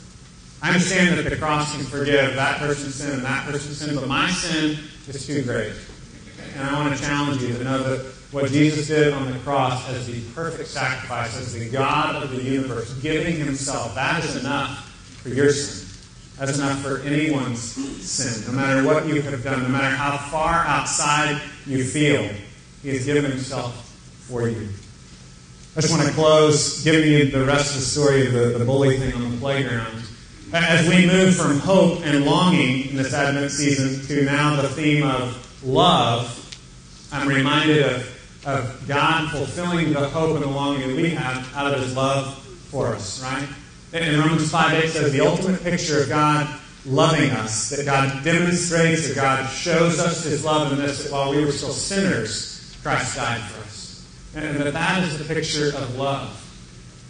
[0.61, 4.07] I understand that the cross can forgive that person's sin and that person's sin, but
[4.07, 5.73] my sin is too great.
[6.55, 9.89] And I want to challenge you to know that what Jesus did on the cross
[9.89, 14.89] as the perfect sacrifice, as the God of the universe, giving himself, that is enough
[15.21, 15.87] for your sin.
[16.37, 18.53] That's enough for anyone's sin.
[18.53, 22.29] No matter what you have done, no matter how far outside you feel,
[22.81, 23.89] he has given himself
[24.21, 24.69] for you.
[25.75, 28.65] I just want to close giving you the rest of the story of the, the
[28.65, 30.03] bully thing on the playground.
[30.53, 35.03] As we move from hope and longing in this Advent season to now the theme
[35.05, 36.35] of love,
[37.11, 41.81] I'm reminded of, of God fulfilling the hope and the longing we have out of
[41.81, 42.37] His love
[42.69, 43.47] for us, right?
[43.91, 49.07] In Romans 5 8 says the ultimate picture of God loving us, that God demonstrates,
[49.07, 53.15] that God shows us His love in this, that while we were still sinners, Christ
[53.15, 54.07] died for us.
[54.35, 56.35] And that that is the picture of love.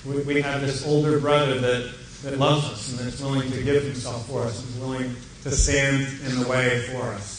[0.05, 4.25] We, have this older brother that, that loves us and that's willing to give himself
[4.27, 7.38] for us and willing to stand in the way for us.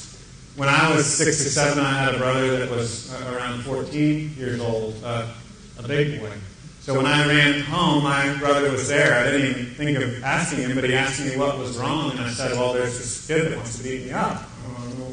[0.57, 4.35] When I was six or seven, I had a brother that was uh, around 14
[4.37, 5.33] years old, uh,
[5.79, 6.33] a big boy.
[6.81, 9.15] So when I ran home, my brother was there.
[9.15, 12.21] I didn't even think of asking him, but he asked me what was wrong, and
[12.21, 14.43] I said, "Well, there's this kid that wants to beat me up.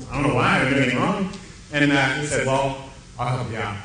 [0.10, 1.32] I don't know why I'm doing anything wrong."
[1.72, 3.78] And uh, he said, "Well, I'll help you out."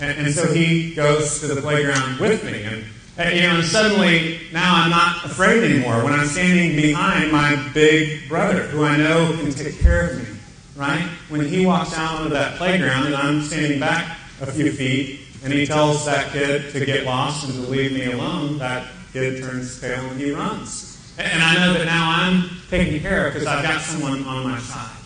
[0.00, 2.84] And, and so he goes to the playground with me, and,
[3.34, 8.28] you know, and suddenly now I'm not afraid anymore when I'm standing behind my big
[8.28, 10.29] brother, who I know can take care of me.
[10.80, 11.06] Right?
[11.28, 15.52] When he walks out onto that playground and I'm standing back a few feet, and
[15.52, 19.78] he tells that kid to get lost and to leave me alone, that kid turns
[19.78, 21.14] pale and he runs.
[21.18, 24.58] And I know that now I'm taken care of because I've got someone on my
[24.58, 24.96] side.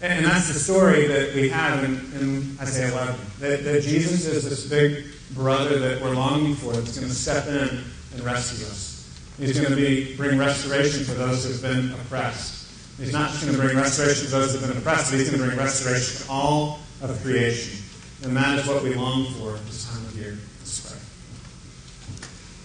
[0.00, 3.14] And that's the story that we have in, in Isaiah 11.
[3.38, 5.04] That, that Jesus is this big
[5.34, 9.08] brother that we're longing for that's going to step in and rescue us.
[9.38, 12.61] He's going to be, bring restoration for those who have been oppressed.
[12.98, 15.30] He's not just going to bring restoration to those who have been oppressed, but he's
[15.30, 17.82] going to bring restoration to all of creation.
[18.22, 20.38] And that is what we long for this time of year.
[20.60, 21.00] Let's pray.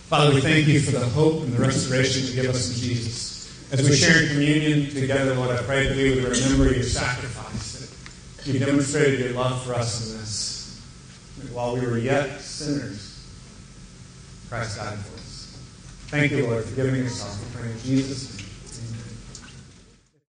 [0.10, 3.72] Father, we thank you for the hope and the restoration you give us in Jesus.
[3.72, 7.92] As we share in communion together, Lord, I pray that we would remember your sacrifice,
[8.38, 10.82] that you demonstrated your love for us in this.
[11.40, 13.20] That while we were yet sinners,
[14.50, 15.60] Christ died for us.
[16.08, 17.44] Thank you, Lord, for giving yourself.
[17.44, 18.37] We pray in Jesus' name.